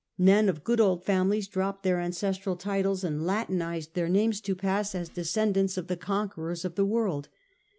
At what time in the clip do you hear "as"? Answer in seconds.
4.95-5.09